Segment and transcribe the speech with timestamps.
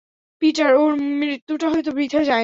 [0.41, 2.39] Peter, ওর মৃত্যুটা হয়তো বৃথা যায়নি।